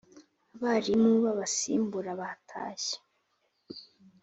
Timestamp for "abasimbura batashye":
1.33-2.97